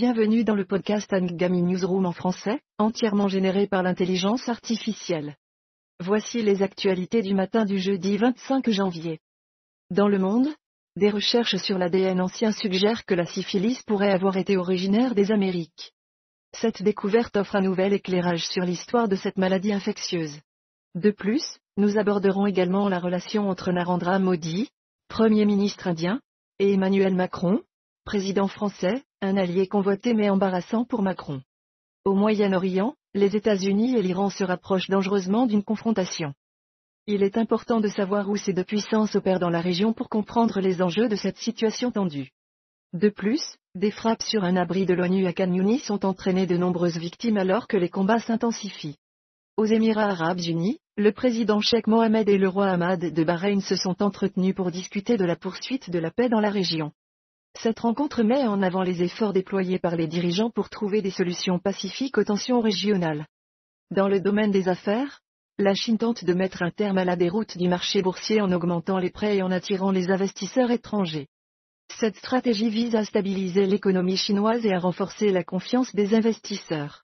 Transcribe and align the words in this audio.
Bienvenue 0.00 0.44
dans 0.44 0.54
le 0.54 0.64
podcast 0.64 1.12
Angami 1.12 1.60
Newsroom 1.60 2.06
en 2.06 2.12
français, 2.12 2.60
entièrement 2.78 3.26
généré 3.26 3.66
par 3.66 3.82
l'intelligence 3.82 4.48
artificielle. 4.48 5.34
Voici 5.98 6.40
les 6.40 6.62
actualités 6.62 7.20
du 7.20 7.34
matin 7.34 7.64
du 7.64 7.80
jeudi 7.80 8.16
25 8.16 8.70
janvier. 8.70 9.18
Dans 9.90 10.06
le 10.06 10.20
monde, 10.20 10.46
des 10.94 11.10
recherches 11.10 11.56
sur 11.56 11.78
l'ADN 11.78 12.20
ancien 12.20 12.52
suggèrent 12.52 13.06
que 13.06 13.14
la 13.16 13.26
syphilis 13.26 13.82
pourrait 13.88 14.12
avoir 14.12 14.36
été 14.36 14.56
originaire 14.56 15.16
des 15.16 15.32
Amériques. 15.32 15.92
Cette 16.52 16.80
découverte 16.80 17.36
offre 17.36 17.56
un 17.56 17.62
nouvel 17.62 17.92
éclairage 17.92 18.46
sur 18.46 18.62
l'histoire 18.62 19.08
de 19.08 19.16
cette 19.16 19.36
maladie 19.36 19.72
infectieuse. 19.72 20.38
De 20.94 21.10
plus, 21.10 21.58
nous 21.76 21.98
aborderons 21.98 22.46
également 22.46 22.88
la 22.88 23.00
relation 23.00 23.50
entre 23.50 23.72
Narendra 23.72 24.20
Modi, 24.20 24.70
Premier 25.08 25.44
ministre 25.44 25.88
indien, 25.88 26.20
et 26.60 26.74
Emmanuel 26.74 27.16
Macron, 27.16 27.62
président 28.08 28.48
français, 28.48 29.02
un 29.20 29.36
allié 29.36 29.66
convoité 29.66 30.14
mais 30.14 30.30
embarrassant 30.30 30.86
pour 30.86 31.02
Macron. 31.02 31.42
Au 32.06 32.14
Moyen-Orient, 32.14 32.94
les 33.12 33.36
États-Unis 33.36 33.96
et 33.96 34.00
l'Iran 34.00 34.30
se 34.30 34.44
rapprochent 34.44 34.88
dangereusement 34.88 35.44
d'une 35.44 35.62
confrontation. 35.62 36.32
Il 37.06 37.22
est 37.22 37.36
important 37.36 37.80
de 37.80 37.88
savoir 37.88 38.30
où 38.30 38.36
ces 38.36 38.54
deux 38.54 38.64
puissances 38.64 39.14
opèrent 39.14 39.40
dans 39.40 39.50
la 39.50 39.60
région 39.60 39.92
pour 39.92 40.08
comprendre 40.08 40.58
les 40.60 40.80
enjeux 40.80 41.10
de 41.10 41.16
cette 41.16 41.36
situation 41.36 41.90
tendue. 41.90 42.30
De 42.94 43.10
plus, 43.10 43.56
des 43.74 43.90
frappes 43.90 44.22
sur 44.22 44.42
un 44.42 44.56
abri 44.56 44.86
de 44.86 44.94
l'ONU 44.94 45.26
à 45.26 45.34
Kanyuni 45.34 45.78
sont 45.78 46.06
entraînées 46.06 46.46
de 46.46 46.56
nombreuses 46.56 46.96
victimes 46.96 47.36
alors 47.36 47.68
que 47.68 47.76
les 47.76 47.90
combats 47.90 48.20
s'intensifient. 48.20 48.96
Aux 49.58 49.66
Émirats 49.66 50.12
arabes 50.12 50.40
unis, 50.40 50.78
le 50.96 51.12
président 51.12 51.60
Sheikh 51.60 51.86
Mohamed 51.86 52.26
et 52.30 52.38
le 52.38 52.48
roi 52.48 52.68
Ahmad 52.68 53.00
de 53.00 53.24
Bahreïn 53.24 53.60
se 53.60 53.76
sont 53.76 54.02
entretenus 54.02 54.54
pour 54.54 54.70
discuter 54.70 55.18
de 55.18 55.26
la 55.26 55.36
poursuite 55.36 55.90
de 55.90 55.98
la 55.98 56.10
paix 56.10 56.30
dans 56.30 56.40
la 56.40 56.48
région. 56.48 56.92
Cette 57.54 57.80
rencontre 57.80 58.22
met 58.22 58.46
en 58.46 58.62
avant 58.62 58.82
les 58.82 59.02
efforts 59.02 59.32
déployés 59.32 59.78
par 59.78 59.96
les 59.96 60.06
dirigeants 60.06 60.50
pour 60.50 60.68
trouver 60.68 61.02
des 61.02 61.10
solutions 61.10 61.58
pacifiques 61.58 62.18
aux 62.18 62.24
tensions 62.24 62.60
régionales. 62.60 63.26
Dans 63.90 64.08
le 64.08 64.20
domaine 64.20 64.50
des 64.50 64.68
affaires, 64.68 65.20
la 65.58 65.74
Chine 65.74 65.98
tente 65.98 66.24
de 66.24 66.34
mettre 66.34 66.62
un 66.62 66.70
terme 66.70 66.98
à 66.98 67.04
la 67.04 67.16
déroute 67.16 67.58
du 67.58 67.68
marché 67.68 68.00
boursier 68.00 68.40
en 68.40 68.52
augmentant 68.52 68.98
les 68.98 69.10
prêts 69.10 69.38
et 69.38 69.42
en 69.42 69.50
attirant 69.50 69.90
les 69.90 70.10
investisseurs 70.10 70.70
étrangers. 70.70 71.26
Cette 71.98 72.16
stratégie 72.16 72.68
vise 72.68 72.94
à 72.94 73.04
stabiliser 73.04 73.66
l'économie 73.66 74.16
chinoise 74.16 74.64
et 74.64 74.72
à 74.72 74.78
renforcer 74.78 75.32
la 75.32 75.42
confiance 75.42 75.92
des 75.94 76.14
investisseurs. 76.14 77.02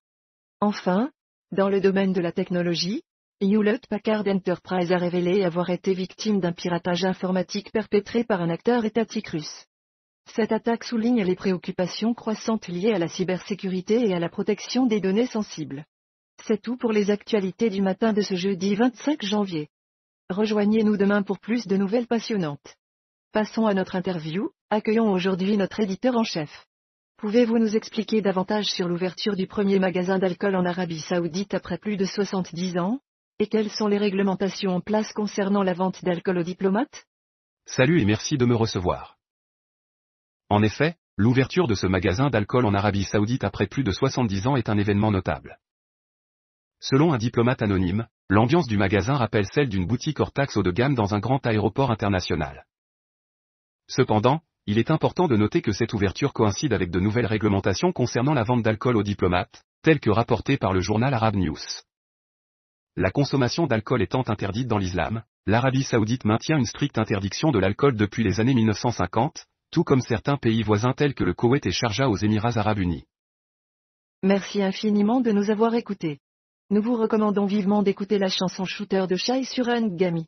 Enfin, 0.61 1.11
dans 1.50 1.69
le 1.69 1.81
domaine 1.81 2.12
de 2.12 2.20
la 2.20 2.33
technologie, 2.33 3.03
Hewlett 3.41 3.87
Packard 3.89 4.27
Enterprise 4.28 4.92
a 4.92 4.98
révélé 4.98 5.42
avoir 5.42 5.70
été 5.70 5.92
victime 5.95 6.39
d'un 6.39 6.53
piratage 6.53 7.05
informatique 7.05 7.72
perpétré 7.72 8.22
par 8.25 8.41
un 8.41 8.50
acteur 8.50 8.84
étatique 8.84 9.28
russe. 9.28 9.67
Cette 10.27 10.53
attaque 10.53 10.84
souligne 10.84 11.22
les 11.22 11.36
préoccupations 11.36 12.14
croissantes 12.14 12.69
liées 12.69 12.92
à 12.92 12.98
la 12.98 13.08
cybersécurité 13.08 14.08
et 14.08 14.14
à 14.14 14.19
la 14.19 14.28
protection 14.28 14.86
des 14.86 15.00
données 15.00 15.27
sensibles. 15.27 15.84
C'est 16.42 16.61
tout 16.61 16.77
pour 16.77 16.92
les 16.92 17.11
actualités 17.11 17.70
du 17.70 17.83
matin 17.83 18.12
de 18.12 18.20
ce 18.20 18.34
jeudi 18.34 18.75
25 18.75 19.25
janvier. 19.25 19.69
Rejoignez-nous 20.31 20.97
demain 20.97 21.22
pour 21.22 21.39
plus 21.39 21.66
de 21.66 21.77
nouvelles 21.77 22.06
passionnantes. 22.06 22.77
Passons 23.33 23.66
à 23.66 23.75
notre 23.75 23.97
interview, 23.97 24.50
accueillons 24.70 25.11
aujourd'hui 25.11 25.56
notre 25.56 25.81
éditeur 25.81 26.16
en 26.16 26.25
chef. 26.25 26.66
Pouvez-vous 27.19 27.59
nous 27.59 27.77
expliquer 27.77 28.20
davantage 28.20 28.66
sur 28.66 28.88
l'ouverture 28.88 29.36
du 29.36 29.47
premier 29.47 29.78
magasin 29.78 30.19
d'alcool 30.19 30.56
en 30.56 30.64
Arabie 30.64 31.00
saoudite 31.00 31.55
après 31.55 31.78
plus 31.78 31.97
de 31.97 32.05
70 32.05 32.78
ans? 32.78 33.00
Et 33.38 33.47
quelles 33.47 33.70
sont 33.70 33.88
les 33.88 33.98
réglementations 33.98 34.77
en 34.77 34.81
place 34.81 35.12
concernant 35.12 35.62
la 35.62 35.75
vente 35.75 36.05
d'alcool 36.05 36.38
aux 36.38 36.42
diplomates? 36.42 37.06
Salut 37.66 38.00
et 38.00 38.05
merci 38.05 38.36
de 38.36 38.44
me 38.44 38.55
recevoir. 38.55 39.16
En 40.50 40.62
effet, 40.62 40.97
l'ouverture 41.17 41.67
de 41.67 41.75
ce 41.75 41.87
magasin 41.87 42.28
d'alcool 42.28 42.67
en 42.67 42.75
Arabie 42.75 43.05
Saoudite 43.05 43.44
après 43.44 43.66
plus 43.66 43.84
de 43.84 43.91
70 43.91 44.47
ans 44.47 44.56
est 44.56 44.69
un 44.69 44.78
événement 44.78 45.10
notable. 45.10 45.59
Selon 46.81 47.12
un 47.12 47.19
diplomate 47.19 47.62
anonyme, 47.62 48.06
l'ambiance 48.28 48.66
du 48.66 48.77
magasin 48.77 49.15
rappelle 49.15 49.47
celle 49.47 49.69
d'une 49.69 49.87
boutique 49.87 50.21
hors 50.21 50.33
taxe 50.33 50.56
haut 50.56 50.62
de 50.62 50.71
gamme 50.71 50.94
dans 50.94 51.15
un 51.15 51.19
grand 51.19 51.44
aéroport 51.47 51.91
international. 51.91 52.66
Cependant, 53.88 54.43
il 54.66 54.78
est 54.78 54.91
important 54.91 55.28
de 55.28 55.37
noter 55.37 55.62
que 55.62 55.72
cette 55.72 55.93
ouverture 55.93 56.33
coïncide 56.33 56.72
avec 56.72 56.91
de 56.91 57.00
nouvelles 57.00 57.27
réglementations 57.27 57.93
concernant 57.93 58.34
la 58.34 58.44
vente 58.44 58.62
d'alcool 58.62 58.97
aux 58.97 59.03
diplomates, 59.03 59.65
telles 59.83 60.00
que 60.00 60.10
rapportées 60.10 60.56
par 60.56 60.72
le 60.72 60.81
journal 60.81 61.12
Arab 61.12 61.37
News. 61.37 61.59
La 62.97 63.10
consommation 63.10 63.66
d'alcool 63.66 64.03
étant 64.03 64.22
interdite 64.27 64.69
dans 64.69 64.78
l'islam, 64.78 65.22
l'Arabie 65.47 65.83
saoudite 65.83 66.25
maintient 66.25 66.59
une 66.59 66.65
stricte 66.65 66.97
interdiction 66.97 67.50
de 67.50 67.59
l'alcool 67.59 67.97
depuis 67.97 68.25
les 68.25 68.41
années 68.41 68.54
1950, 68.54 69.47
tout 69.74 69.82
comme 69.82 70.02
certains 70.02 70.36
pays 70.36 70.62
voisins 70.62 70.92
tels 70.92 71.14
que 71.14 71.24
le 71.24 71.34
Koweït 71.34 71.66
et 71.66 71.72
Sharjah 71.72 72.08
aux 72.08 72.16
Émirats 72.16 72.56
arabes 72.56 72.78
unis. 72.78 73.02
Merci 74.22 74.62
infiniment 74.62 75.20
de 75.20 75.32
nous 75.32 75.50
avoir 75.50 75.74
écoutés. 75.74 76.20
Nous 76.70 76.80
vous 76.80 76.96
recommandons 76.96 77.46
vivement 77.46 77.82
d'écouter 77.82 78.18
la 78.20 78.28
chanson 78.28 78.64
Shooter 78.64 79.06
de 79.08 79.16
Shai 79.16 79.42
sur 79.42 79.66
Gami. 79.66 80.26